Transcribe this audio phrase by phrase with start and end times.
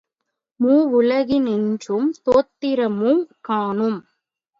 [0.59, 3.99] மூவுலகினின்றும் தோத்திரமுங் காணோம்.